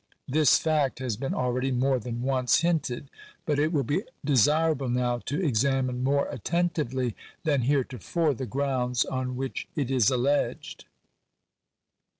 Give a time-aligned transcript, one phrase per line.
[0.27, 3.11] This fact has been already more than once hinted;
[3.45, 9.35] but it will be desirable now to examine more attentively than heretofore the grounds on
[9.35, 10.85] which it is alleged.